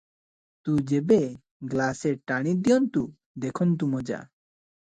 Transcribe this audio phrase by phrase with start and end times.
[0.67, 1.17] ତୁ ଯେବେ
[1.73, 3.07] ଗ୍ଲାସେ ଟାଣି ଦିଅନ୍ତୁ,
[3.47, 4.25] ଦେଖନ୍ତୁ ମଜା!